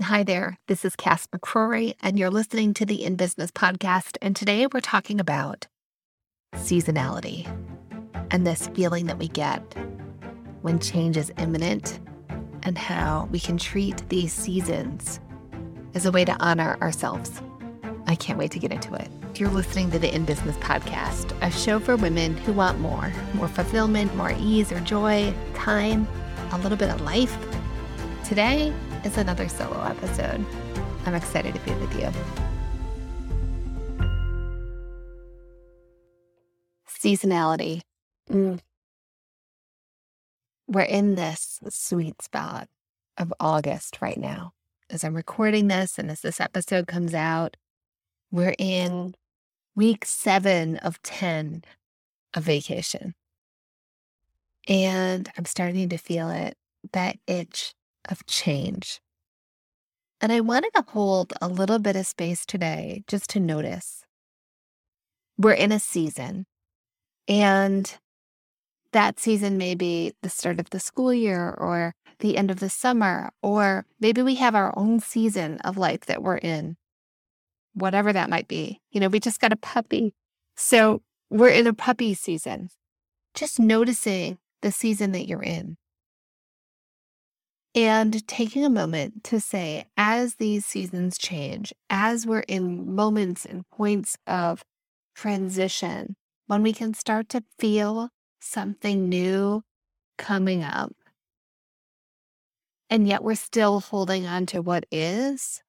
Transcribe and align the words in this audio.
Hi 0.00 0.22
there, 0.24 0.58
this 0.68 0.86
is 0.86 0.96
Cass 0.96 1.26
McCrory, 1.28 1.94
and 2.02 2.18
you're 2.18 2.30
listening 2.30 2.72
to 2.74 2.86
the 2.86 3.04
In 3.04 3.14
Business 3.14 3.50
podcast. 3.50 4.16
And 4.22 4.34
today 4.34 4.66
we're 4.66 4.80
talking 4.80 5.20
about 5.20 5.68
seasonality 6.56 7.46
and 8.30 8.44
this 8.46 8.68
feeling 8.68 9.06
that 9.06 9.18
we 9.18 9.28
get 9.28 9.60
when 10.62 10.80
change 10.80 11.18
is 11.18 11.30
imminent 11.38 12.00
and 12.62 12.78
how 12.78 13.28
we 13.30 13.38
can 13.38 13.58
treat 13.58 14.08
these 14.08 14.32
seasons 14.32 15.20
as 15.94 16.06
a 16.06 16.10
way 16.10 16.24
to 16.24 16.36
honor 16.42 16.78
ourselves. 16.80 17.42
I 18.06 18.14
can't 18.14 18.38
wait 18.38 18.50
to 18.52 18.58
get 18.58 18.72
into 18.72 18.94
it. 18.94 19.08
You're 19.36 19.50
listening 19.50 19.90
to 19.90 19.98
the 19.98 20.12
In 20.12 20.24
Business 20.24 20.56
podcast, 20.56 21.36
a 21.42 21.50
show 21.50 21.78
for 21.78 21.96
women 21.96 22.36
who 22.38 22.54
want 22.54 22.80
more 22.80 23.12
more 23.34 23.46
fulfillment, 23.46 24.16
more 24.16 24.34
ease 24.40 24.72
or 24.72 24.80
joy, 24.80 25.32
time, 25.54 26.08
a 26.50 26.58
little 26.58 26.78
bit 26.78 26.90
of 26.90 27.02
life. 27.02 27.36
Today, 28.24 28.72
is 29.04 29.16
another 29.16 29.48
solo 29.48 29.82
episode. 29.82 30.44
I'm 31.06 31.14
excited 31.14 31.54
to 31.54 31.60
be 31.60 31.72
with 31.74 31.98
you. 31.98 32.10
Seasonality. 36.88 37.80
Mm. 38.30 38.60
We're 40.68 40.82
in 40.82 41.16
this 41.16 41.58
sweet 41.68 42.22
spot 42.22 42.68
of 43.18 43.32
August 43.40 43.98
right 44.00 44.18
now. 44.18 44.52
As 44.88 45.02
I'm 45.02 45.14
recording 45.14 45.68
this 45.68 45.98
and 45.98 46.10
as 46.10 46.20
this 46.20 46.40
episode 46.40 46.86
comes 46.86 47.14
out, 47.14 47.56
we're 48.30 48.54
in 48.58 49.14
week 49.74 50.04
seven 50.04 50.76
of 50.76 51.02
10 51.02 51.64
of 52.34 52.44
vacation. 52.44 53.14
And 54.68 55.30
I'm 55.36 55.44
starting 55.44 55.88
to 55.88 55.96
feel 55.98 56.30
it 56.30 56.56
that 56.92 57.16
itch 57.26 57.74
of 58.08 58.26
change. 58.26 59.00
And 60.20 60.30
I 60.30 60.40
wanted 60.40 60.70
to 60.74 60.84
hold 60.86 61.32
a 61.40 61.48
little 61.48 61.78
bit 61.78 61.96
of 61.96 62.06
space 62.06 62.46
today 62.46 63.02
just 63.08 63.28
to 63.30 63.40
notice. 63.40 64.04
We're 65.36 65.52
in 65.52 65.72
a 65.72 65.80
season, 65.80 66.46
and 67.26 67.92
that 68.92 69.18
season 69.18 69.56
may 69.56 69.74
be 69.74 70.12
the 70.22 70.28
start 70.28 70.60
of 70.60 70.70
the 70.70 70.78
school 70.78 71.12
year 71.12 71.50
or 71.50 71.94
the 72.20 72.36
end 72.36 72.50
of 72.50 72.60
the 72.60 72.68
summer, 72.68 73.30
or 73.42 73.86
maybe 73.98 74.22
we 74.22 74.36
have 74.36 74.54
our 74.54 74.72
own 74.78 75.00
season 75.00 75.58
of 75.64 75.76
life 75.76 76.02
that 76.02 76.22
we're 76.22 76.36
in, 76.36 76.76
whatever 77.74 78.12
that 78.12 78.30
might 78.30 78.46
be. 78.46 78.80
You 78.90 79.00
know, 79.00 79.08
we 79.08 79.18
just 79.18 79.40
got 79.40 79.52
a 79.52 79.56
puppy. 79.56 80.14
So 80.56 81.02
we're 81.30 81.48
in 81.48 81.66
a 81.66 81.72
puppy 81.72 82.14
season. 82.14 82.68
Just 83.34 83.58
noticing 83.58 84.38
the 84.60 84.70
season 84.70 85.12
that 85.12 85.26
you're 85.26 85.42
in. 85.42 85.78
And 87.74 88.26
taking 88.28 88.64
a 88.64 88.70
moment 88.70 89.24
to 89.24 89.40
say, 89.40 89.86
as 89.96 90.34
these 90.34 90.66
seasons 90.66 91.16
change, 91.16 91.72
as 91.88 92.26
we're 92.26 92.40
in 92.40 92.94
moments 92.94 93.46
and 93.46 93.68
points 93.70 94.18
of 94.26 94.62
transition, 95.14 96.16
when 96.46 96.62
we 96.62 96.74
can 96.74 96.92
start 96.92 97.30
to 97.30 97.42
feel 97.58 98.10
something 98.40 99.08
new 99.08 99.62
coming 100.18 100.62
up, 100.62 100.92
and 102.90 103.08
yet 103.08 103.24
we're 103.24 103.34
still 103.34 103.80
holding 103.80 104.26
on 104.26 104.44
to 104.46 104.60
what 104.60 104.84
is, 104.90 105.62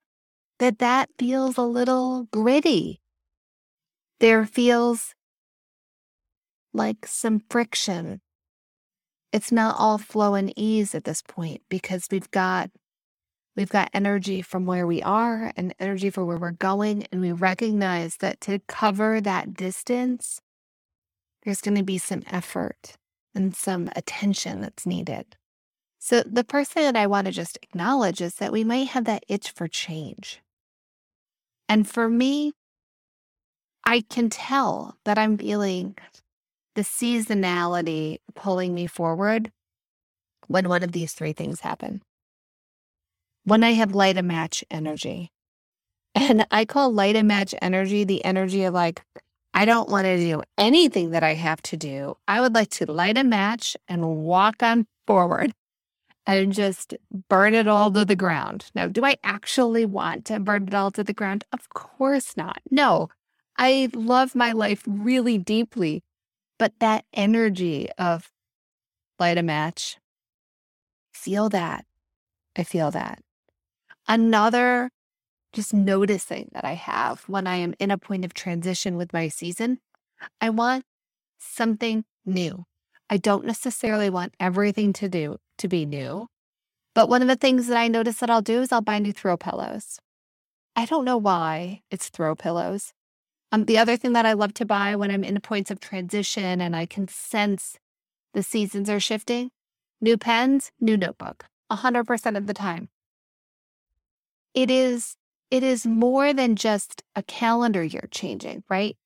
that 0.60 0.80
that 0.80 1.10
feels 1.18 1.58
a 1.58 1.62
little 1.62 2.28
gritty. 2.34 3.00
There 4.20 4.46
feels 4.46 5.16
like 6.74 7.06
some 7.08 7.42
friction 7.50 8.20
it's 9.34 9.52
not 9.52 9.76
all 9.80 9.98
flow 9.98 10.36
and 10.36 10.54
ease 10.56 10.94
at 10.96 11.04
this 11.04 11.24
point 11.24 11.62
because 11.68 12.08
we've 12.12 12.30
got 12.32 12.70
we've 13.58 13.70
got 13.70 13.90
energy 13.94 14.42
from 14.42 14.66
where 14.66 14.88
we 14.88 15.02
are 15.02 15.52
and 15.58 15.76
energy 15.80 16.10
for 16.10 16.24
where 16.24 16.38
we're 16.38 16.52
going 16.52 17.06
and 17.12 17.20
we 17.20 17.32
recognize 17.32 18.18
that 18.18 18.40
to 18.42 18.60
cover 18.68 19.20
that 19.20 19.54
distance 19.56 20.40
there's 21.44 21.62
going 21.62 21.76
to 21.76 21.84
be 21.84 21.98
some 21.98 22.24
effort 22.32 22.96
and 23.36 23.54
some 23.54 23.90
attention 23.96 24.62
that's 24.62 24.86
needed. 24.86 25.36
So 26.00 26.22
the 26.22 26.46
first 26.48 26.72
thing 26.72 26.84
that 26.84 26.96
i 26.96 27.08
want 27.08 27.26
to 27.26 27.34
just 27.34 27.58
acknowledge 27.62 28.22
is 28.22 28.36
that 28.36 28.52
we 28.52 28.64
might 28.64 28.90
have 28.90 29.06
that 29.06 29.26
itch 29.28 29.52
for 29.52 29.68
change. 29.68 30.42
And 31.68 31.90
for 31.90 32.08
me 32.08 32.54
i 33.86 34.02
can 34.02 34.30
tell 34.30 34.96
that 35.04 35.18
i'm 35.18 35.38
feeling 35.38 35.96
the 36.76 36.82
seasonality 36.82 38.18
pulling 38.36 38.74
me 38.74 38.88
forward 38.88 39.52
when 40.48 40.68
one 40.68 40.84
of 40.84 40.92
these 40.92 41.14
three 41.14 41.34
things 41.34 41.62
happen. 41.62 42.02
When 43.44 43.64
I 43.64 43.72
have 43.72 43.96
light 43.96 44.18
a 44.18 44.24
match 44.24 44.64
energy. 44.70 45.30
And 46.16 46.46
I 46.52 46.66
call 46.66 46.94
light 46.94 47.16
a 47.16 47.24
match 47.24 47.56
energy 47.60 48.04
the 48.04 48.24
energy 48.24 48.64
of 48.66 48.74
like, 48.76 49.02
I 49.56 49.66
don't 49.66 49.90
want 49.90 50.06
to 50.06 50.18
do 50.18 50.44
anything 50.60 51.10
that 51.10 51.24
I 51.24 51.34
have 51.34 51.60
to 51.64 51.78
do. 51.78 52.18
I 52.28 52.40
would 52.40 52.54
like 52.54 52.70
to 52.72 52.92
light 52.92 53.18
a 53.18 53.24
match 53.24 53.76
and 53.88 54.18
walk 54.18 54.62
on 54.62 54.86
forward 55.08 55.54
and 56.28 56.54
just 56.54 56.94
burn 57.30 57.56
it 57.56 57.68
all 57.68 57.92
to 57.92 58.06
the 58.06 58.16
ground. 58.16 58.66
Now, 58.76 58.88
do 58.88 59.04
I 59.04 59.18
actually 59.24 59.86
want 59.86 60.26
to 60.26 60.40
burn 60.40 60.68
it 60.68 60.74
all 60.76 60.92
to 60.92 61.04
the 61.04 61.14
ground? 61.14 61.46
Of 61.52 61.70
course 61.70 62.38
not. 62.38 62.62
No, 62.70 63.10
I 63.58 63.90
love 63.94 64.36
my 64.36 64.52
life 64.52 64.84
really 64.88 65.38
deeply. 65.38 66.04
But 66.64 66.80
that 66.80 67.04
energy 67.12 67.90
of 67.98 68.32
light 69.20 69.38
a 69.38 69.44
match, 69.44 69.98
feel 71.14 71.50
that. 71.50 71.84
I 72.56 72.64
feel 72.64 72.90
that. 72.92 73.20
Another 74.08 74.90
just 75.52 75.74
noticing 75.74 76.48
that 76.54 76.64
I 76.64 76.76
have 76.76 77.24
when 77.28 77.48
I 77.48 77.58
am 77.58 77.74
in 77.80 77.92
a 77.92 77.98
point 77.98 78.24
of 78.24 78.34
transition 78.34 78.96
with 78.96 79.12
my 79.12 79.28
season, 79.28 79.80
I 80.40 80.52
want 80.52 80.86
something 81.38 82.06
new. 82.26 82.64
I 83.10 83.18
don't 83.18 83.44
necessarily 83.44 84.10
want 84.10 84.34
everything 84.40 84.94
to 84.94 85.10
do 85.10 85.40
to 85.58 85.68
be 85.68 85.86
new. 85.86 86.28
But 86.96 87.10
one 87.10 87.22
of 87.22 87.28
the 87.28 87.36
things 87.36 87.68
that 87.68 87.76
I 87.76 87.90
notice 87.90 88.20
that 88.20 88.30
I'll 88.30 88.42
do 88.42 88.62
is 88.62 88.72
I'll 88.72 88.80
buy 88.80 89.00
new 89.00 89.12
throw 89.12 89.36
pillows. 89.36 90.00
I 90.78 90.86
don't 90.86 91.04
know 91.04 91.18
why 91.18 91.82
it's 91.92 92.08
throw 92.08 92.36
pillows. 92.36 92.94
Um, 93.54 93.66
the 93.66 93.78
other 93.78 93.98
thing 93.98 94.14
that 94.14 94.26
I 94.26 94.34
love 94.34 94.56
to 94.56 94.66
buy 94.66 94.96
when 94.96 95.12
I'm 95.12 95.24
in 95.24 95.40
points 95.40 95.70
of 95.70 95.80
transition 95.80 96.60
and 96.60 96.76
I 96.76 96.88
can 96.88 97.08
sense 97.08 97.78
the 98.34 98.42
seasons 98.42 98.90
are 98.90 99.00
shifting 99.00 99.52
new 100.02 100.18
pens, 100.18 100.72
new 100.82 100.98
notebook, 100.98 101.46
100% 101.72 102.36
of 102.36 102.48
the 102.48 102.54
time. 102.56 102.90
It 104.56 104.72
is 104.72 105.16
it 105.52 105.62
is 105.62 105.86
more 105.86 106.34
than 106.34 106.56
just 106.56 107.04
a 107.16 107.22
calendar 107.22 107.84
year 107.84 108.08
changing, 108.10 108.64
right? 108.70 108.98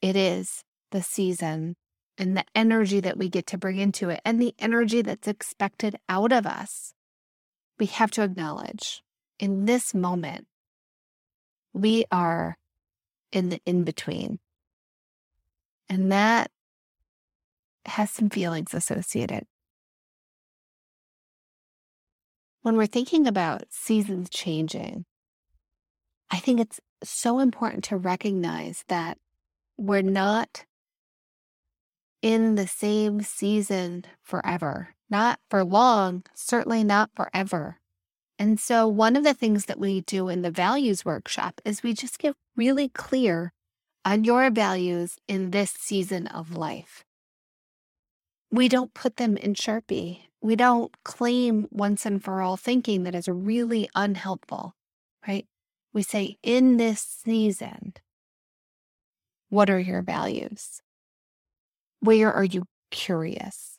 It 0.00 0.14
is 0.14 0.62
the 0.92 1.02
season 1.02 1.74
and 2.16 2.36
the 2.36 2.44
energy 2.54 3.00
that 3.00 3.18
we 3.18 3.28
get 3.28 3.48
to 3.48 3.58
bring 3.58 3.78
into 3.78 4.10
it 4.10 4.20
and 4.24 4.40
the 4.40 4.54
energy 4.60 5.02
that's 5.02 5.26
expected 5.26 5.96
out 6.08 6.30
of 6.30 6.46
us. 6.46 6.94
We 7.80 7.86
have 7.86 8.12
to 8.12 8.22
acknowledge 8.22 9.02
in 9.40 9.64
this 9.64 9.94
moment, 9.94 10.46
we 11.74 12.04
are 12.12 12.56
in 13.36 13.50
the 13.50 13.60
in 13.66 13.84
between. 13.84 14.38
And 15.90 16.10
that 16.10 16.50
has 17.84 18.10
some 18.10 18.30
feelings 18.30 18.72
associated. 18.72 19.44
When 22.62 22.78
we're 22.78 22.86
thinking 22.86 23.26
about 23.26 23.64
seasons 23.70 24.30
changing, 24.30 25.04
I 26.30 26.38
think 26.38 26.58
it's 26.58 26.80
so 27.04 27.38
important 27.38 27.84
to 27.84 27.98
recognize 27.98 28.84
that 28.88 29.18
we're 29.76 30.00
not 30.00 30.64
in 32.22 32.54
the 32.54 32.66
same 32.66 33.20
season 33.20 34.06
forever, 34.22 34.94
not 35.10 35.38
for 35.50 35.62
long, 35.62 36.24
certainly 36.34 36.82
not 36.82 37.10
forever. 37.14 37.78
And 38.38 38.60
so, 38.60 38.86
one 38.86 39.16
of 39.16 39.24
the 39.24 39.34
things 39.34 39.64
that 39.64 39.78
we 39.78 40.02
do 40.02 40.28
in 40.28 40.42
the 40.42 40.50
values 40.50 41.04
workshop 41.04 41.60
is 41.64 41.82
we 41.82 41.94
just 41.94 42.18
get 42.18 42.34
really 42.54 42.88
clear 42.90 43.52
on 44.04 44.24
your 44.24 44.50
values 44.50 45.16
in 45.26 45.50
this 45.50 45.70
season 45.70 46.26
of 46.26 46.54
life. 46.54 47.04
We 48.50 48.68
don't 48.68 48.94
put 48.94 49.16
them 49.16 49.36
in 49.36 49.54
Sharpie. 49.54 50.20
We 50.40 50.54
don't 50.54 50.94
claim 51.02 51.66
once 51.70 52.06
and 52.06 52.22
for 52.22 52.42
all 52.42 52.56
thinking 52.56 53.02
that 53.04 53.14
is 53.14 53.26
really 53.26 53.88
unhelpful, 53.94 54.74
right? 55.26 55.46
We 55.92 56.02
say, 56.02 56.36
in 56.42 56.76
this 56.76 57.00
season, 57.00 57.94
what 59.48 59.70
are 59.70 59.80
your 59.80 60.02
values? 60.02 60.82
Where 62.00 62.32
are 62.32 62.44
you 62.44 62.64
curious? 62.90 63.78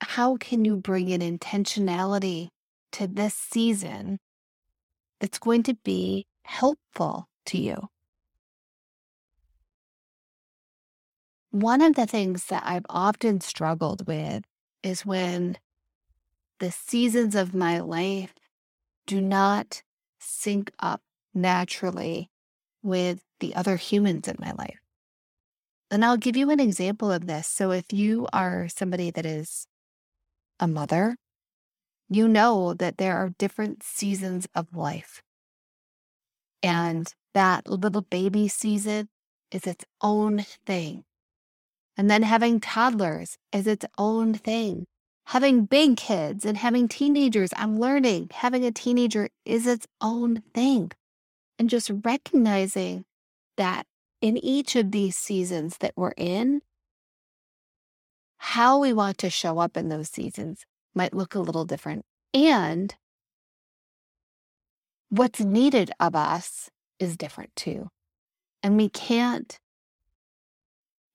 How 0.00 0.36
can 0.36 0.64
you 0.64 0.76
bring 0.76 1.08
in 1.10 1.20
intentionality 1.20 2.48
to 2.92 3.06
this 3.06 3.34
season 3.34 4.18
that's 5.20 5.38
going 5.38 5.62
to 5.64 5.74
be 5.74 6.26
helpful 6.44 7.28
to 7.46 7.58
you. 7.58 7.88
One 11.50 11.82
of 11.82 11.94
the 11.96 12.06
things 12.06 12.46
that 12.46 12.62
I've 12.64 12.86
often 12.88 13.40
struggled 13.40 14.06
with 14.06 14.44
is 14.82 15.04
when 15.04 15.58
the 16.60 16.70
seasons 16.70 17.34
of 17.34 17.54
my 17.54 17.80
life 17.80 18.34
do 19.06 19.20
not 19.20 19.82
sync 20.20 20.70
up 20.78 21.00
naturally 21.34 22.30
with 22.82 23.22
the 23.40 23.54
other 23.54 23.76
humans 23.76 24.28
in 24.28 24.36
my 24.38 24.52
life. 24.52 24.78
And 25.90 26.04
I'll 26.04 26.16
give 26.16 26.36
you 26.36 26.50
an 26.50 26.60
example 26.60 27.10
of 27.10 27.26
this. 27.26 27.48
So, 27.48 27.72
if 27.72 27.92
you 27.92 28.28
are 28.32 28.68
somebody 28.68 29.10
that 29.10 29.26
is 29.26 29.66
a 30.60 30.68
mother, 30.68 31.16
you 32.10 32.26
know 32.26 32.74
that 32.74 32.98
there 32.98 33.16
are 33.16 33.30
different 33.38 33.84
seasons 33.84 34.48
of 34.54 34.74
life. 34.74 35.22
And 36.62 37.14
that 37.32 37.68
little 37.68 38.02
baby 38.02 38.48
season 38.48 39.08
is 39.52 39.66
its 39.66 39.84
own 40.02 40.44
thing. 40.66 41.04
And 41.96 42.10
then 42.10 42.24
having 42.24 42.60
toddlers 42.60 43.38
is 43.52 43.66
its 43.66 43.86
own 43.96 44.34
thing. 44.34 44.86
Having 45.26 45.66
big 45.66 45.96
kids 45.96 46.44
and 46.44 46.56
having 46.56 46.88
teenagers, 46.88 47.50
I'm 47.56 47.78
learning 47.78 48.30
having 48.32 48.64
a 48.64 48.72
teenager 48.72 49.28
is 49.44 49.66
its 49.66 49.86
own 50.00 50.42
thing. 50.52 50.90
And 51.58 51.70
just 51.70 51.90
recognizing 52.04 53.04
that 53.56 53.86
in 54.20 54.36
each 54.36 54.74
of 54.74 54.90
these 54.90 55.16
seasons 55.16 55.76
that 55.78 55.92
we're 55.94 56.14
in, 56.16 56.62
how 58.38 58.78
we 58.78 58.92
want 58.92 59.18
to 59.18 59.30
show 59.30 59.58
up 59.58 59.76
in 59.76 59.90
those 59.90 60.08
seasons 60.08 60.64
might 60.94 61.14
look 61.14 61.34
a 61.34 61.40
little 61.40 61.64
different. 61.64 62.04
And 62.32 62.94
what's 65.08 65.40
needed 65.40 65.90
of 65.98 66.14
us 66.14 66.70
is 66.98 67.16
different 67.16 67.54
too. 67.56 67.90
And 68.62 68.76
we 68.76 68.88
can't 68.88 69.58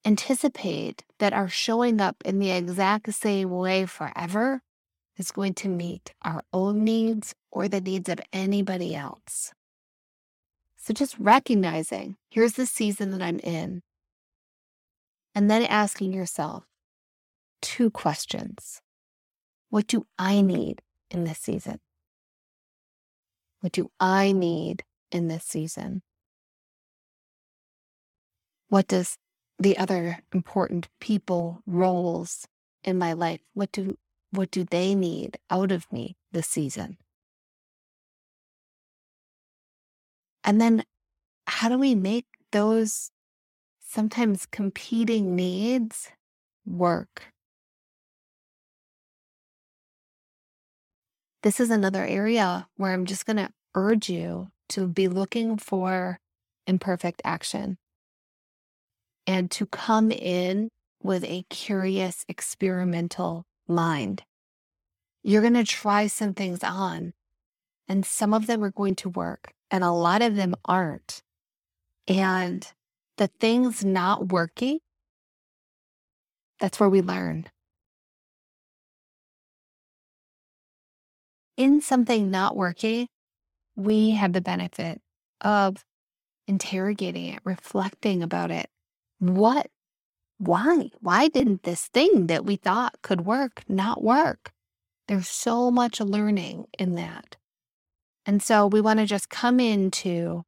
anticipate 0.04 1.04
that 1.18 1.32
our 1.32 1.48
showing 1.48 2.00
up 2.00 2.16
in 2.24 2.38
the 2.38 2.50
exact 2.50 3.12
same 3.12 3.50
way 3.50 3.86
forever 3.86 4.62
is 5.16 5.30
going 5.30 5.54
to 5.54 5.68
meet 5.68 6.12
our 6.22 6.42
own 6.52 6.84
needs 6.84 7.34
or 7.50 7.68
the 7.68 7.80
needs 7.80 8.08
of 8.08 8.20
anybody 8.32 8.94
else. 8.94 9.52
So 10.76 10.94
just 10.94 11.18
recognizing 11.18 12.16
here's 12.30 12.52
the 12.52 12.66
season 12.66 13.10
that 13.10 13.22
I'm 13.22 13.40
in. 13.40 13.82
And 15.34 15.50
then 15.50 15.64
asking 15.64 16.12
yourself 16.12 16.64
two 17.60 17.90
questions 17.90 18.80
What 19.70 19.86
do 19.86 20.06
I 20.18 20.40
need 20.40 20.82
in 21.10 21.24
this 21.24 21.38
season? 21.38 21.80
What 23.60 23.72
do 23.72 23.90
I 23.98 24.32
need 24.32 24.84
in 25.10 25.28
this 25.28 25.44
season? 25.44 26.02
What 28.68 28.88
does 28.88 29.18
the 29.58 29.78
other 29.78 30.18
important 30.32 30.88
people 31.00 31.60
roles 31.66 32.46
in 32.84 32.98
my 32.98 33.12
life 33.12 33.40
what 33.54 33.72
do 33.72 33.96
what 34.30 34.50
do 34.50 34.64
they 34.64 34.94
need 34.94 35.38
out 35.50 35.72
of 35.72 35.90
me 35.92 36.16
this 36.32 36.46
season 36.46 36.98
and 40.44 40.60
then 40.60 40.84
how 41.46 41.68
do 41.68 41.78
we 41.78 41.94
make 41.94 42.26
those 42.52 43.10
sometimes 43.80 44.46
competing 44.46 45.34
needs 45.34 46.10
work 46.66 47.32
this 51.46 51.60
is 51.60 51.70
another 51.70 52.04
area 52.04 52.66
where 52.76 52.92
i'm 52.92 53.06
just 53.06 53.24
going 53.24 53.36
to 53.36 53.48
urge 53.76 54.10
you 54.10 54.48
to 54.68 54.88
be 54.88 55.06
looking 55.06 55.56
for 55.56 56.18
imperfect 56.66 57.22
action 57.24 57.78
and 59.28 59.48
to 59.48 59.64
come 59.64 60.10
in 60.10 60.70
with 61.00 61.22
a 61.22 61.44
curious, 61.48 62.24
experimental 62.28 63.44
mind. 63.68 64.24
You're 65.22 65.40
going 65.40 65.54
to 65.54 65.62
try 65.62 66.08
some 66.08 66.34
things 66.34 66.64
on, 66.64 67.12
and 67.88 68.04
some 68.04 68.34
of 68.34 68.48
them 68.48 68.64
are 68.64 68.72
going 68.72 68.96
to 68.96 69.08
work, 69.08 69.52
and 69.70 69.84
a 69.84 69.92
lot 69.92 70.22
of 70.22 70.34
them 70.34 70.56
aren't. 70.64 71.22
And 72.08 72.66
the 73.18 73.28
things 73.28 73.84
not 73.84 74.32
working, 74.32 74.80
that's 76.58 76.80
where 76.80 76.88
we 76.88 77.02
learn. 77.02 77.46
In 81.56 81.80
something 81.80 82.30
not 82.30 82.56
working, 82.56 83.08
we 83.76 84.10
have 84.10 84.32
the 84.32 84.40
benefit 84.40 85.00
of 85.40 85.84
interrogating 86.46 87.26
it, 87.26 87.40
reflecting 87.44 88.22
about 88.22 88.50
it, 88.50 88.68
what, 89.18 89.70
why? 90.38 90.90
Why 91.00 91.28
didn't 91.28 91.62
this 91.62 91.86
thing 91.86 92.26
that 92.26 92.44
we 92.44 92.56
thought 92.56 93.00
could 93.02 93.22
work 93.22 93.62
not 93.68 94.02
work? 94.02 94.52
There's 95.08 95.28
so 95.28 95.70
much 95.70 96.00
learning 96.00 96.66
in 96.78 96.94
that. 96.96 97.36
And 98.26 98.42
so 98.42 98.66
we 98.66 98.80
want 98.80 98.98
to 98.98 99.06
just 99.06 99.30
come 99.30 99.60
into 99.60 100.44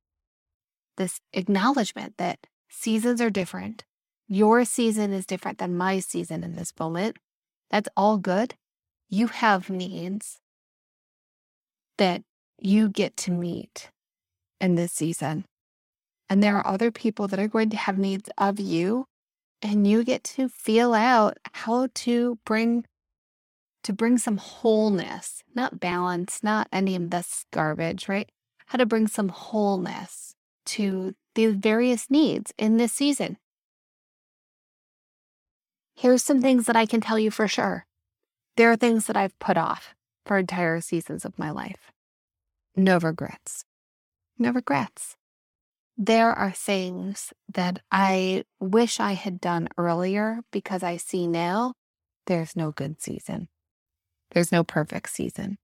this 0.96 1.20
acknowledgement 1.32 2.14
that 2.18 2.46
seasons 2.68 3.20
are 3.20 3.30
different. 3.30 3.84
Your 4.26 4.64
season 4.64 5.12
is 5.12 5.24
different 5.24 5.58
than 5.58 5.76
my 5.76 6.00
season 6.00 6.42
in 6.42 6.54
this 6.54 6.72
moment. 6.78 7.16
That's 7.70 7.88
all 7.96 8.18
good. 8.18 8.54
You 9.08 9.28
have 9.28 9.70
needs 9.70 10.40
that 11.98 12.22
you 12.58 12.88
get 12.88 13.16
to 13.18 13.30
meet 13.30 13.90
in 14.60 14.74
this 14.74 14.92
season. 14.92 15.44
And 16.28 16.42
there 16.42 16.56
are 16.56 16.66
other 16.66 16.90
people 16.90 17.28
that 17.28 17.38
are 17.38 17.48
going 17.48 17.70
to 17.70 17.76
have 17.76 17.98
needs 17.98 18.28
of 18.36 18.58
you. 18.58 19.06
And 19.60 19.86
you 19.86 20.04
get 20.04 20.22
to 20.24 20.48
feel 20.48 20.94
out 20.94 21.38
how 21.52 21.88
to 21.94 22.38
bring 22.44 22.84
to 23.84 23.92
bring 23.92 24.18
some 24.18 24.36
wholeness, 24.36 25.42
not 25.54 25.80
balance, 25.80 26.42
not 26.42 26.68
any 26.72 26.96
of 26.96 27.10
this 27.10 27.44
garbage, 27.52 28.08
right? 28.08 28.28
How 28.66 28.78
to 28.78 28.84
bring 28.84 29.06
some 29.06 29.28
wholeness 29.28 30.34
to 30.66 31.14
these 31.34 31.54
various 31.54 32.10
needs 32.10 32.52
in 32.58 32.76
this 32.76 32.92
season. 32.92 33.38
Here's 35.94 36.22
some 36.22 36.42
things 36.42 36.66
that 36.66 36.76
I 36.76 36.86
can 36.86 37.00
tell 37.00 37.18
you 37.18 37.30
for 37.30 37.48
sure. 37.48 37.86
There 38.56 38.70
are 38.70 38.76
things 38.76 39.06
that 39.06 39.16
I've 39.16 39.38
put 39.38 39.56
off 39.56 39.94
for 40.28 40.38
entire 40.38 40.80
seasons 40.80 41.24
of 41.24 41.38
my 41.38 41.50
life. 41.50 41.90
No 42.76 42.98
regrets. 42.98 43.64
No 44.38 44.52
regrets 44.52 45.16
there 46.00 46.30
are 46.30 46.52
things 46.52 47.32
that 47.52 47.82
I 47.90 48.44
wish 48.60 49.00
I 49.00 49.12
had 49.12 49.40
done 49.40 49.68
earlier 49.76 50.38
because 50.52 50.84
I 50.84 50.96
see 50.96 51.26
now 51.26 51.74
there's 52.26 52.54
no 52.54 52.70
good 52.70 53.02
season. 53.02 53.48
There's 54.30 54.52
no 54.52 54.62
perfect 54.62 55.10
season. 55.10 55.58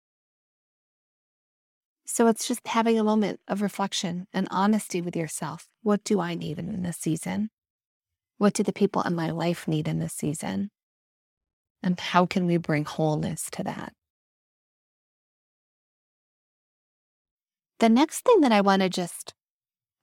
So 2.05 2.27
it's 2.27 2.49
just 2.49 2.67
having 2.67 2.99
a 2.99 3.05
moment 3.05 3.41
of 3.47 3.63
reflection 3.63 4.27
and 4.35 4.49
honesty 4.51 5.01
with 5.01 5.15
yourself. 5.15 5.69
What 5.83 6.03
do 6.03 6.21
I 6.21 6.35
need 6.35 6.59
in 6.59 6.83
this 6.83 6.99
season? 6.99 7.51
What 8.37 8.55
do 8.55 8.65
the 8.65 8.73
people 8.73 9.03
in 9.03 9.15
my 9.15 9.31
life 9.31 9.69
need 9.69 9.87
in 9.87 10.01
this 10.01 10.15
season? 10.15 10.71
And 11.81 11.99
how 12.01 12.27
can 12.27 12.47
we 12.47 12.57
bring 12.57 12.85
wholeness 12.85 13.49
to 13.53 13.63
that? 13.63 13.93
The 17.81 17.89
next 17.89 18.25
thing 18.25 18.41
that 18.41 18.53
I 18.53 18.61
want 18.61 18.83
to 18.83 18.89
just 18.89 19.35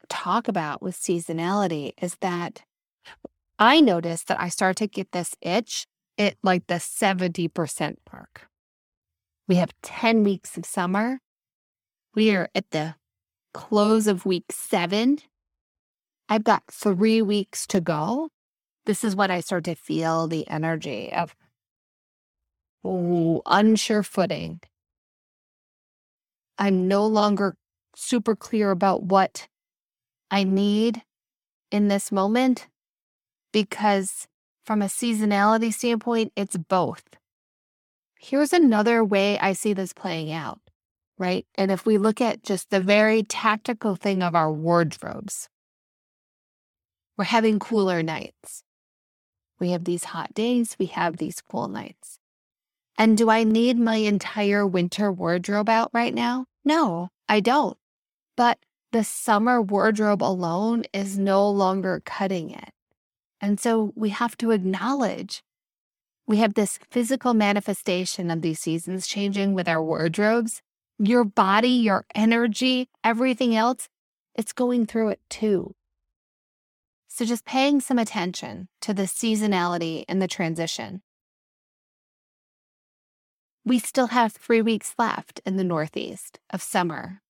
talk 0.10 0.48
about 0.48 0.82
with 0.82 1.00
seasonality 1.00 1.94
is 2.01 2.16
that 2.22 2.63
I 3.58 3.80
noticed 3.80 4.28
that 4.28 4.42
I 4.42 4.50
started 4.50 4.78
to 4.78 4.88
get 4.88 5.12
this 5.12 5.36
itch 5.42 5.86
at 6.18 6.36
like 6.44 6.68
the 6.68 6.75
70% 6.75 7.96
mark. 8.12 8.48
We 9.48 9.56
have 9.56 9.74
10 9.84 10.24
weeks 10.24 10.58
of 10.58 10.66
summer. 10.66 11.20
We 12.13 12.36
are 12.36 12.50
at 12.54 12.72
the 12.72 12.96
close 13.54 14.08
of 14.08 14.25
week 14.25 14.51
seven. 14.51 15.20
I've 16.28 16.44
got 16.44 16.63
three 16.72 17.22
weeks 17.22 17.68
to 17.68 17.82
go. 17.82 18.30
This 18.86 19.04
is 19.04 19.16
when 19.16 19.32
I 19.32 19.42
start 19.42 19.66
to 19.66 19.75
feel 19.75 20.28
the 20.28 20.48
energy 20.48 21.12
of 21.13 21.36
ooh, 22.86 23.42
unsure 23.46 24.04
footing. 24.04 24.62
I'm 26.58 26.88
no 26.88 27.06
longer 27.06 27.56
super 28.01 28.36
clear 28.36 28.72
about 28.72 29.03
what 29.03 29.48
I 30.29 30.43
need 30.43 31.03
in 31.72 31.88
this 31.88 32.12
moment 32.12 32.67
because 33.51 34.27
from 34.65 34.81
a 34.81 34.86
seasonality 34.86 35.74
standpoint, 35.74 36.31
it's 36.36 36.58
both. 36.58 37.03
Here's 38.20 38.53
another 38.53 39.03
way 39.03 39.39
I 39.39 39.53
see 39.53 39.74
this 39.74 39.93
playing 39.93 40.31
out, 40.31 40.60
right? 41.17 41.46
And 41.55 41.72
if 41.72 41.86
we 41.86 41.98
look 41.98 42.22
at 42.22 42.43
just 42.43 42.70
the 42.70 42.79
very 42.79 43.24
tactical 43.24 43.96
thing 43.96 44.22
of 44.22 44.36
our 44.36 44.51
wardrobes, 44.51 45.50
we're 47.17 47.25
having 47.25 47.60
cooler 47.60 48.03
nights. 48.03 48.63
We 49.60 49.72
have 49.72 49.84
these 49.84 50.05
hot 50.05 50.34
days, 50.34 50.75
we 50.79 50.88
have 50.88 51.17
these 51.17 51.41
cool 51.41 51.67
nights. 51.67 52.20
And 52.98 53.17
do 53.17 53.29
I 53.29 53.43
need 53.43 53.79
my 53.79 53.96
entire 53.96 54.65
winter 54.67 55.12
wardrobe 55.12 55.70
out 55.70 55.89
right 55.93 56.13
now? 56.13 56.46
No, 56.63 57.10
I 57.27 57.39
don't. 57.39 57.77
But 58.41 58.57
the 58.91 59.03
summer 59.03 59.62
wardrobe 59.62 60.24
alone 60.24 60.86
is 60.93 61.15
no 61.15 61.48
longer 61.48 62.01
cutting 62.03 62.50
it. 62.50 62.71
And 63.39 63.60
so 63.60 63.93
we 63.95 64.10
have 64.10 64.36
to 64.38 64.50
acknowledge 64.50 65.43
we 66.25 66.38
have 66.38 66.55
this 66.55 66.79
physical 66.89 67.36
manifestation 67.36 68.31
of 68.31 68.41
these 68.41 68.60
seasons 68.60 69.05
changing 69.05 69.53
with 69.53 69.67
our 69.67 69.83
wardrobes. 69.83 70.63
Your 70.98 71.24
body, 71.24 71.69
your 71.69 72.05
energy, 72.15 72.89
everything 73.03 73.55
else, 73.55 73.89
it's 74.33 74.53
going 74.53 74.88
through 74.88 75.10
it 75.10 75.19
too. 75.29 75.75
So 77.10 77.25
just 77.25 77.45
paying 77.45 77.79
some 77.79 78.00
attention 78.00 78.69
to 78.81 78.91
the 78.91 79.03
seasonality 79.03 80.03
and 80.10 80.19
the 80.19 80.27
transition. 80.27 81.03
We 83.63 83.77
still 83.77 84.07
have 84.07 84.33
three 84.33 84.63
weeks 84.63 84.95
left 84.98 85.41
in 85.45 85.57
the 85.57 85.63
Northeast 85.63 86.39
of 86.50 86.63
summer, 86.63 87.21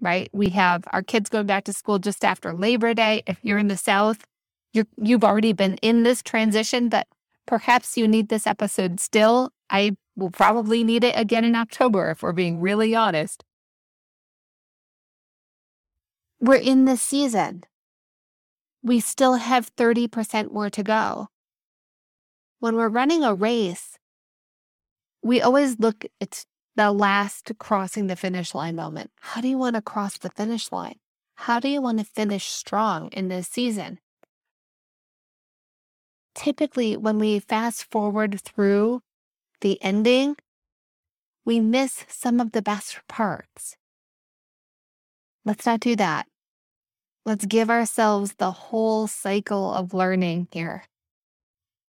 right? 0.00 0.28
We 0.32 0.50
have 0.50 0.84
our 0.92 1.02
kids 1.02 1.28
going 1.28 1.46
back 1.46 1.64
to 1.64 1.72
school 1.72 1.98
just 1.98 2.24
after 2.24 2.52
Labor 2.52 2.94
Day. 2.94 3.22
If 3.26 3.38
you're 3.42 3.58
in 3.58 3.68
the 3.68 3.76
South, 3.76 4.24
you're, 4.72 4.86
you've 5.00 5.24
already 5.24 5.52
been 5.52 5.76
in 5.76 6.02
this 6.02 6.22
transition, 6.22 6.88
but 6.88 7.06
perhaps 7.46 7.96
you 7.96 8.06
need 8.06 8.28
this 8.28 8.46
episode 8.46 9.00
still. 9.00 9.50
I 9.70 9.96
will 10.16 10.30
probably 10.30 10.84
need 10.84 11.04
it 11.04 11.18
again 11.18 11.44
in 11.44 11.54
October 11.54 12.10
if 12.10 12.22
we're 12.22 12.32
being 12.32 12.60
really 12.60 12.94
honest. 12.94 13.44
We're 16.40 16.56
in 16.56 16.84
this 16.84 17.02
season 17.02 17.64
we 18.86 19.00
still 19.00 19.34
have 19.34 19.74
30% 19.74 20.52
more 20.52 20.70
to 20.70 20.82
go. 20.84 21.26
When 22.60 22.76
we're 22.76 22.88
running 22.88 23.24
a 23.24 23.34
race, 23.34 23.98
we 25.22 25.42
always 25.42 25.80
look 25.80 26.04
at 26.20 26.46
the 26.76 26.92
last 26.92 27.50
crossing 27.58 28.06
the 28.06 28.16
finish 28.16 28.54
line 28.54 28.76
moment. 28.76 29.10
How 29.20 29.40
do 29.40 29.48
you 29.48 29.58
want 29.58 29.76
to 29.76 29.82
cross 29.82 30.18
the 30.18 30.30
finish 30.30 30.70
line? 30.70 30.96
How 31.34 31.58
do 31.58 31.68
you 31.68 31.80
want 31.80 31.98
to 31.98 32.04
finish 32.04 32.46
strong 32.46 33.08
in 33.08 33.28
this 33.28 33.48
season? 33.48 33.98
Typically, 36.34 36.96
when 36.96 37.18
we 37.18 37.38
fast 37.38 37.90
forward 37.90 38.40
through 38.42 39.00
the 39.62 39.82
ending, 39.82 40.36
we 41.46 41.60
miss 41.60 42.04
some 42.08 42.40
of 42.40 42.52
the 42.52 42.60
best 42.60 42.98
parts. 43.08 43.76
Let's 45.46 45.64
not 45.64 45.80
do 45.80 45.96
that. 45.96 46.26
Let's 47.24 47.46
give 47.46 47.70
ourselves 47.70 48.34
the 48.34 48.50
whole 48.50 49.06
cycle 49.06 49.72
of 49.72 49.94
learning 49.94 50.48
here. 50.52 50.84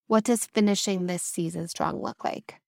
What 0.08 0.24
does 0.24 0.46
finishing 0.46 1.08
this 1.08 1.24
season 1.24 1.68
strong 1.68 2.02
look 2.02 2.24
like? 2.24 2.62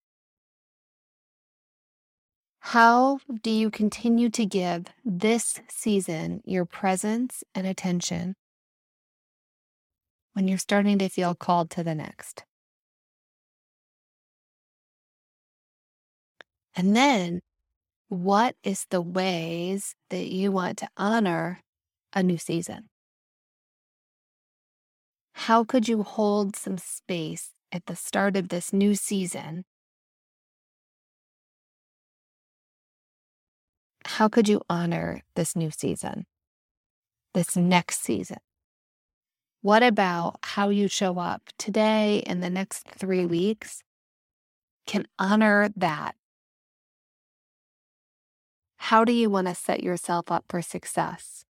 How 2.60 3.20
do 3.42 3.50
you 3.50 3.72
continue 3.72 4.30
to 4.30 4.46
give 4.46 4.86
this 5.04 5.60
season 5.70 6.42
your 6.46 6.66
presence 6.66 7.44
and 7.56 7.66
attention 7.66 8.36
when 10.34 10.48
you're 10.48 10.58
starting 10.58 11.00
to 11.00 11.10
feel 11.10 11.36
called 11.36 11.70
to 11.72 11.84
the 11.84 11.96
next? 11.96 12.44
And 16.76 16.96
then, 16.96 17.42
what 18.10 18.56
is 18.64 18.86
the 18.90 19.02
ways 19.02 19.96
that 20.10 20.28
you 20.28 20.52
want 20.52 20.78
to 20.80 20.90
honor 20.98 21.62
a 22.14 22.24
new 22.24 22.38
season? 22.38 22.90
How 25.34 25.64
could 25.64 25.88
you 25.88 26.04
hold 26.04 26.56
some 26.56 26.78
space 26.78 27.52
at 27.72 27.86
the 27.86 27.96
start 27.96 28.36
of 28.36 28.50
this 28.50 28.74
new 28.74 28.96
season? 28.96 29.66
How 34.14 34.28
could 34.28 34.50
you 34.50 34.62
honor 34.68 35.22
this 35.36 35.56
new 35.56 35.70
season, 35.70 36.26
this 37.36 37.56
next 37.56 38.02
season? 38.02 38.40
What 39.62 39.84
about 39.84 40.40
how 40.42 40.70
you 40.70 40.88
show 40.88 41.20
up 41.20 41.44
today 41.60 42.24
and 42.26 42.42
the 42.42 42.50
next 42.50 42.88
three 42.88 43.28
weeks 43.28 43.84
can 44.88 45.06
honor 45.20 45.70
that? 45.76 46.16
How 48.78 49.06
do 49.06 49.14
you 49.14 49.30
want 49.30 49.48
to 49.48 49.54
set 49.54 49.84
yourself 49.84 50.32
up 50.32 50.46
for 50.50 50.64
success? 50.64 51.46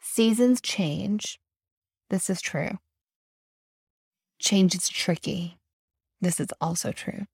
Seasons 0.00 0.62
change. 0.62 1.38
This 2.08 2.30
is 2.30 2.40
true. 2.40 2.78
Change 4.38 4.74
is 4.74 4.88
tricky. 4.88 5.58
This 6.20 6.40
is 6.40 6.48
also 6.60 6.92
true. 6.92 7.26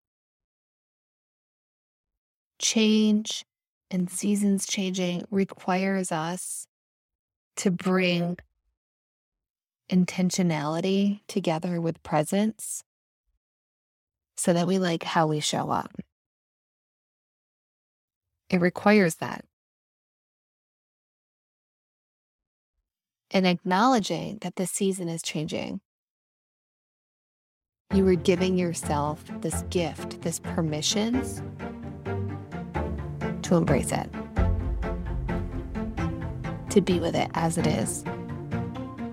Change 2.58 3.44
and 3.90 4.10
seasons 4.10 4.66
changing 4.66 5.24
requires 5.30 6.12
us 6.12 6.66
to 7.56 7.70
bring 7.70 8.36
intentionality 9.90 11.20
together 11.26 11.80
with 11.80 12.02
presence 12.02 12.84
so 14.36 14.52
that 14.52 14.66
we 14.66 14.78
like 14.78 15.02
how 15.02 15.26
we 15.26 15.40
show 15.40 15.70
up. 15.70 15.92
It 18.48 18.60
requires 18.60 19.16
that. 19.16 19.44
and 23.30 23.46
acknowledging 23.46 24.38
that 24.42 24.56
the 24.56 24.66
season 24.66 25.08
is 25.08 25.22
changing. 25.22 25.80
You 27.92 28.06
are 28.06 28.14
giving 28.14 28.56
yourself 28.56 29.20
this 29.40 29.62
gift, 29.62 30.22
this 30.22 30.38
permission 30.38 31.24
to 33.42 33.56
embrace 33.56 33.90
it, 33.90 34.08
to 36.70 36.80
be 36.80 37.00
with 37.00 37.16
it 37.16 37.28
as 37.34 37.58
it 37.58 37.66
is, 37.66 38.04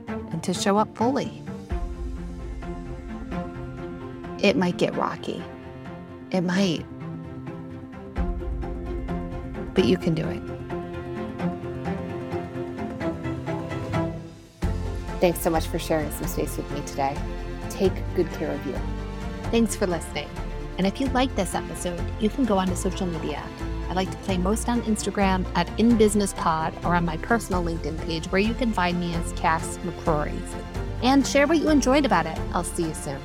and 0.10 0.43
to 0.43 0.53
show 0.53 0.77
up 0.77 0.96
fully. 0.96 1.41
It 4.43 4.55
might 4.55 4.77
get 4.77 4.96
rocky. 4.96 5.43
It 6.29 6.41
might. 6.41 6.86
But 9.74 9.86
you 9.86 9.98
can 9.98 10.13
do 10.13 10.27
it. 10.27 10.43
Thanks 15.19 15.39
so 15.39 15.50
much 15.50 15.65
for 15.65 15.79
sharing 15.79 16.12
some 16.12 16.27
space 16.27 16.55
with 16.57 16.69
me 16.69 16.81
today. 16.86 17.17
Take 17.77 17.93
good 18.15 18.31
care 18.34 18.51
of 18.51 18.65
you. 18.65 18.75
Thanks 19.51 19.75
for 19.75 19.86
listening. 19.86 20.27
And 20.79 20.88
if 20.88 21.00
you 21.00 21.07
like 21.10 21.36
this 21.36 21.53
episode, 21.53 22.01
you 22.19 22.29
can 22.29 22.43
go 22.43 22.57
onto 22.57 22.75
social 22.75 23.05
media. 23.05 23.43
I 23.88 23.93
like 23.93 24.10
to 24.10 24.17
play 24.17 24.38
most 24.38 24.67
on 24.67 24.81
Instagram 24.81 25.46
at 25.55 25.67
InBusinessPod 25.77 26.84
or 26.84 26.96
on 26.96 27.05
my 27.05 27.17
personal 27.17 27.63
LinkedIn 27.63 28.03
page 28.05 28.25
where 28.31 28.41
you 28.41 28.55
can 28.55 28.74
find 28.74 29.00
me 29.00 29.13
as 29.13 29.31
Cass 29.34 29.77
McCrory. 29.79 30.39
And 31.03 31.25
share 31.25 31.46
what 31.46 31.60
you 31.60 31.69
enjoyed 31.69 32.05
about 32.05 32.25
it. 32.25 32.38
I'll 32.51 32.63
see 32.63 32.84
you 32.84 32.93
soon. 32.96 33.22